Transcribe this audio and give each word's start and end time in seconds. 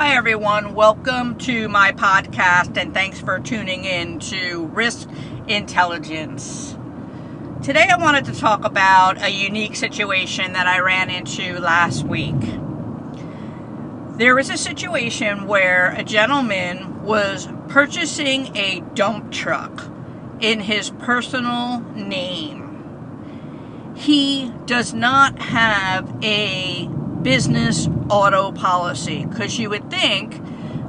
Hi, 0.00 0.16
everyone. 0.16 0.74
Welcome 0.74 1.36
to 1.40 1.68
my 1.68 1.92
podcast, 1.92 2.78
and 2.78 2.94
thanks 2.94 3.20
for 3.20 3.38
tuning 3.38 3.84
in 3.84 4.18
to 4.20 4.64
Risk 4.68 5.06
Intelligence. 5.46 6.74
Today, 7.62 7.86
I 7.86 7.98
wanted 7.98 8.24
to 8.24 8.32
talk 8.32 8.64
about 8.64 9.22
a 9.22 9.28
unique 9.28 9.76
situation 9.76 10.54
that 10.54 10.66
I 10.66 10.78
ran 10.78 11.10
into 11.10 11.58
last 11.58 12.04
week. 12.04 12.40
There 14.16 14.34
was 14.34 14.48
a 14.48 14.56
situation 14.56 15.46
where 15.46 15.90
a 15.90 16.02
gentleman 16.02 17.04
was 17.04 17.46
purchasing 17.68 18.56
a 18.56 18.80
dump 18.94 19.30
truck 19.30 19.84
in 20.40 20.60
his 20.60 20.88
personal 20.88 21.80
name. 21.94 23.92
He 23.96 24.50
does 24.64 24.94
not 24.94 25.42
have 25.42 26.24
a 26.24 26.88
business 27.20 27.86
auto 28.10 28.52
policy 28.52 29.24
because 29.24 29.58
you 29.58 29.70
would 29.70 29.88
think 29.90 30.40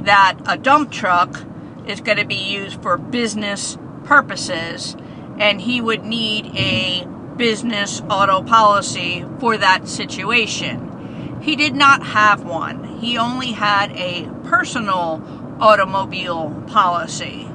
that 0.04 0.38
a 0.48 0.58
dump 0.58 0.92
truck 0.92 1.44
is 1.86 2.02
going 2.02 2.18
to 2.18 2.26
be 2.26 2.36
used 2.36 2.82
for 2.82 2.98
business 2.98 3.78
purposes 4.04 4.96
and 5.40 5.62
he 5.62 5.80
would 5.82 6.04
need 6.04 6.48
a 6.56 7.06
business 7.38 8.02
auto 8.10 8.44
policy 8.44 9.26
for 9.40 9.58
that 9.58 9.88
situation. 9.88 11.40
He 11.42 11.56
did 11.56 11.76
not 11.76 12.06
have 12.08 12.44
one, 12.44 13.00
he 13.00 13.18
only 13.18 13.52
had 13.52 13.92
a 13.94 14.30
personal 14.44 15.24
automobile 15.60 16.64
policy. 16.68 17.48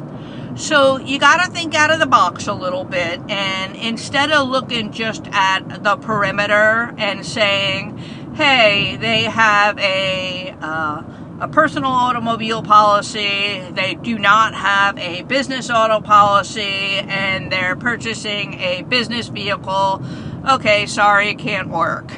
So 0.56 0.96
you 0.98 1.18
got 1.18 1.44
to 1.44 1.50
think 1.50 1.74
out 1.74 1.90
of 1.90 1.98
the 2.00 2.06
box 2.06 2.46
a 2.46 2.54
little 2.54 2.84
bit, 2.84 3.20
and 3.28 3.76
instead 3.76 4.30
of 4.30 4.48
looking 4.48 4.90
just 4.90 5.26
at 5.30 5.84
the 5.84 5.96
perimeter 5.96 6.94
and 6.96 7.26
saying, 7.26 8.00
hey, 8.36 8.98
they 9.00 9.22
have 9.22 9.78
a 9.78 10.54
uh, 10.60 11.02
a 11.40 11.48
personal 11.48 11.90
automobile 11.90 12.62
policy, 12.62 13.60
they 13.72 13.94
do 13.94 14.18
not 14.18 14.54
have 14.54 14.98
a 14.98 15.22
business 15.22 15.70
auto 15.70 16.00
policy, 16.00 16.60
and 16.60 17.50
they're 17.50 17.76
purchasing 17.76 18.54
a 18.54 18.82
business 18.82 19.28
vehicle. 19.28 20.02
Okay, 20.50 20.86
sorry, 20.86 21.30
it 21.30 21.38
can't 21.38 21.68
work. 21.68 22.10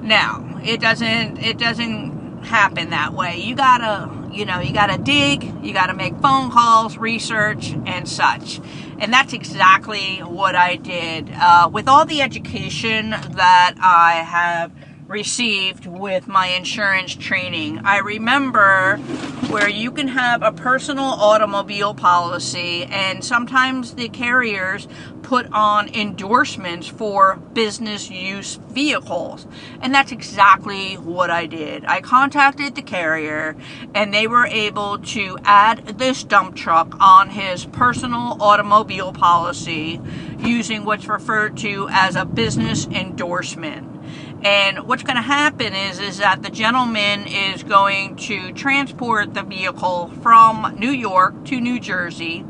Now, 0.00 0.60
it 0.64 0.80
doesn't 0.80 1.38
it 1.38 1.58
doesn't 1.58 2.44
happen 2.44 2.90
that 2.90 3.12
way. 3.12 3.38
You 3.38 3.56
gotta 3.56 4.32
you 4.32 4.44
know 4.44 4.60
you 4.60 4.72
gotta 4.72 4.98
dig, 4.98 5.42
you 5.64 5.72
gotta 5.72 5.94
make 5.94 6.16
phone 6.18 6.52
calls, 6.52 6.98
research, 6.98 7.72
and 7.86 8.08
such. 8.08 8.60
And 9.00 9.12
that's 9.12 9.32
exactly 9.32 10.18
what 10.18 10.54
I 10.54 10.76
did 10.76 11.30
uh, 11.34 11.68
with 11.72 11.88
all 11.88 12.04
the 12.04 12.22
education 12.22 13.10
that 13.10 13.74
I 13.80 14.14
have 14.24 14.70
received 15.06 15.86
with 15.86 16.26
my 16.26 16.48
insurance 16.48 17.14
training. 17.14 17.80
I 17.84 17.98
remember 17.98 18.96
where 19.48 19.68
you 19.68 19.90
can 19.92 20.08
have 20.08 20.42
a 20.42 20.50
personal 20.50 21.04
automobile 21.04 21.94
policy, 21.94 22.84
and 22.84 23.22
sometimes 23.22 23.94
the 23.94 24.08
carriers 24.08 24.88
put 25.22 25.46
on 25.52 25.88
endorsements 25.88 26.86
for 26.86 27.36
business 27.36 28.10
use 28.10 28.56
vehicles. 28.68 29.46
And 29.80 29.94
that's 29.94 30.12
exactly 30.12 30.94
what 30.94 31.30
I 31.30 31.46
did. 31.46 31.84
I 31.84 32.00
contacted 32.00 32.74
the 32.74 32.82
carrier, 32.82 33.56
and 33.94 34.12
they 34.12 34.26
were 34.26 34.46
able 34.46 34.98
to 34.98 35.38
add 35.44 35.98
this 35.98 36.24
dump 36.24 36.56
truck 36.56 36.96
on 37.00 37.30
his 37.30 37.66
personal 37.66 38.42
automobile 38.42 39.12
policy 39.12 40.00
using 40.38 40.84
what's 40.84 41.08
referred 41.08 41.56
to 41.58 41.88
as 41.90 42.16
a 42.16 42.24
business 42.24 42.86
endorsement. 42.86 43.93
And 44.44 44.86
what's 44.86 45.02
going 45.02 45.16
to 45.16 45.22
happen 45.22 45.74
is 45.74 45.98
is 45.98 46.18
that 46.18 46.42
the 46.42 46.50
gentleman 46.50 47.26
is 47.26 47.62
going 47.62 48.16
to 48.16 48.52
transport 48.52 49.32
the 49.32 49.42
vehicle 49.42 50.08
from 50.20 50.76
New 50.78 50.90
York 50.90 51.46
to 51.46 51.60
New 51.60 51.80
Jersey 51.80 52.44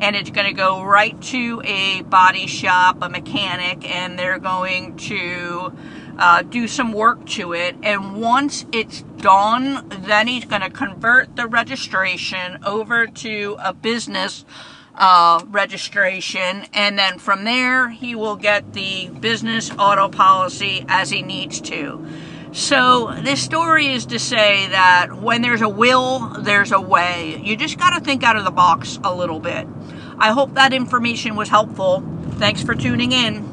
and 0.00 0.16
it's 0.16 0.30
going 0.30 0.46
to 0.46 0.54
go 0.54 0.82
right 0.82 1.20
to 1.20 1.60
a 1.64 2.02
body 2.02 2.46
shop, 2.46 2.98
a 3.02 3.08
mechanic, 3.08 3.88
and 3.88 4.18
they're 4.18 4.38
going 4.38 4.96
to 4.96 5.72
uh, 6.18 6.42
do 6.42 6.66
some 6.66 6.92
work 6.92 7.26
to 7.26 7.52
it. 7.52 7.76
And 7.82 8.20
once 8.20 8.64
it's 8.72 9.02
done, 9.18 9.86
then 9.88 10.26
he's 10.26 10.46
going 10.46 10.62
to 10.62 10.70
convert 10.70 11.36
the 11.36 11.46
registration 11.46 12.64
over 12.64 13.06
to 13.06 13.56
a 13.62 13.72
business 13.74 14.44
uh, 14.94 15.44
registration, 15.48 16.66
and 16.72 16.98
then 16.98 17.18
from 17.18 17.44
there 17.44 17.88
he 17.88 18.14
will 18.14 18.36
get 18.36 18.72
the 18.72 19.08
business 19.20 19.70
auto 19.78 20.08
policy 20.08 20.84
as 20.88 21.10
he 21.10 21.22
needs 21.22 21.60
to. 21.62 22.06
So, 22.52 23.14
this 23.22 23.40
story 23.40 23.86
is 23.86 24.06
to 24.06 24.18
say 24.18 24.66
that 24.68 25.20
when 25.22 25.40
there's 25.40 25.62
a 25.62 25.68
will, 25.68 26.18
there's 26.40 26.72
a 26.72 26.80
way. 26.80 27.40
You 27.44 27.56
just 27.56 27.78
got 27.78 27.96
to 27.96 28.04
think 28.04 28.24
out 28.24 28.36
of 28.36 28.44
the 28.44 28.50
box 28.50 28.98
a 29.04 29.14
little 29.14 29.38
bit. 29.38 29.68
I 30.18 30.32
hope 30.32 30.54
that 30.54 30.72
information 30.72 31.36
was 31.36 31.48
helpful. 31.48 32.02
Thanks 32.32 32.62
for 32.62 32.74
tuning 32.74 33.12
in. 33.12 33.46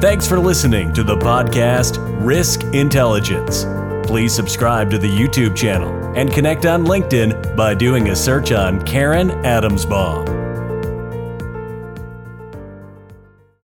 Thanks 0.00 0.26
for 0.26 0.38
listening 0.38 0.92
to 0.94 1.02
the 1.02 1.16
podcast 1.16 1.98
Risk 2.24 2.62
Intelligence. 2.74 3.66
Please 4.06 4.34
subscribe 4.34 4.90
to 4.90 4.98
the 4.98 5.08
YouTube 5.08 5.54
channel 5.54 6.03
and 6.14 6.32
connect 6.32 6.66
on 6.66 6.84
LinkedIn 6.84 7.56
by 7.56 7.74
doing 7.74 8.10
a 8.10 8.16
search 8.16 8.52
on 8.52 8.82
Karen 8.84 9.30
Adamsbaum. 9.44 10.43